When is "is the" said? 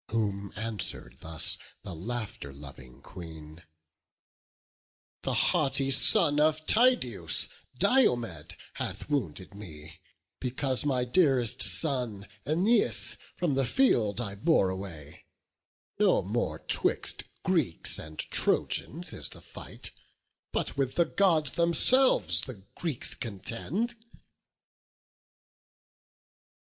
19.13-19.39